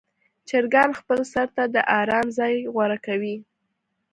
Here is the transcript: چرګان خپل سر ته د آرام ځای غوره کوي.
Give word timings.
چرګان 0.47 0.89
خپل 0.99 1.19
سر 1.33 1.47
ته 1.55 1.63
د 1.73 1.77
آرام 1.99 2.27
ځای 2.37 2.53
غوره 2.73 2.97
کوي. 3.05 3.35